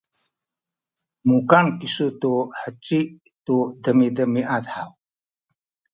[1.29, 2.99] mukan kisu tu heci
[3.45, 4.91] tu demiamiad haw?